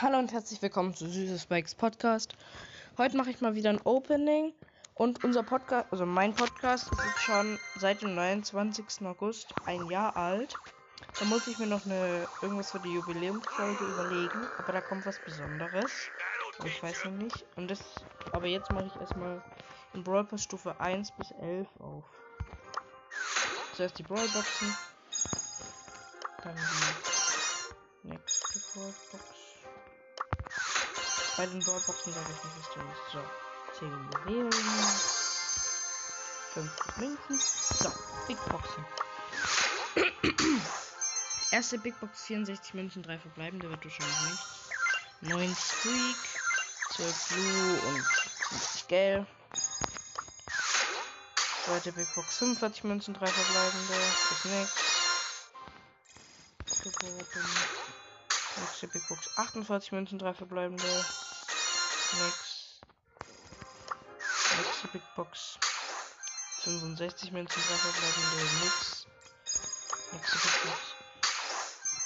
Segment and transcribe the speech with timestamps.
[0.00, 2.36] Hallo und herzlich willkommen zu Süßes Spikes Podcast.
[2.98, 4.52] Heute mache ich mal wieder ein Opening
[4.94, 9.04] und unser Podcast, also mein Podcast, ist schon seit dem 29.
[9.04, 10.54] August ein Jahr alt.
[11.18, 15.18] Da muss ich mir noch eine irgendwas für die Jubiläumsfolge überlegen, aber da kommt was
[15.18, 15.90] Besonderes.
[16.64, 17.44] Ich weiß noch nicht.
[17.56, 17.80] Und das,
[18.30, 19.42] aber jetzt mache ich erstmal
[19.94, 22.04] in Brawl Pass Stufe 1 bis 11 auf.
[23.74, 24.76] Zuerst die Brawl Boxen,
[26.44, 26.54] dann
[28.04, 29.37] die nächste Brawl Box.
[31.38, 33.12] Bei den Brawlboxen sage ich nicht, was drin ist.
[33.12, 33.20] So,
[33.78, 34.52] 10 Juwelen.
[36.52, 37.40] 50 Münzen.
[37.78, 37.92] So,
[38.26, 38.84] Big Boxen.
[41.52, 44.42] Erste Big Box 64 Münzen, 3 verbleibende wird wahrscheinlich nicht.
[45.32, 46.16] 9 Squeak,
[46.96, 49.26] 12 Blue und 50 Gel.
[51.64, 53.94] Zweite Big Box 45 Münzen, 3 verbleibende.
[56.66, 56.82] Ist.
[56.82, 57.48] Geworden.
[58.56, 61.04] Nächste Big Box 48 Münzen, 3 verbleibende.
[62.12, 62.80] Nix.
[64.56, 65.58] Nächste Big Box
[66.64, 68.64] 65 Münzen, 3 verbleibende.
[68.64, 69.06] Nix.
[70.12, 70.78] Nächste Big Box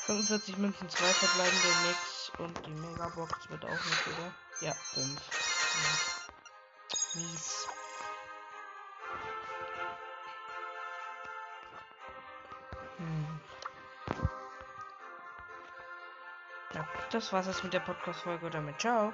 [0.06, 1.68] 45 Münzen, 2 verbleibende.
[1.86, 2.30] Nix.
[2.38, 4.34] Und die Megabox wird auch nicht, oder?
[4.60, 5.20] Ja, 5.
[5.82, 7.20] Ja.
[7.20, 7.66] Mies.
[12.96, 13.40] Hm.
[16.74, 18.50] Ja, das war's jetzt mit der Podcast-Folge.
[18.50, 19.10] Damit ciao.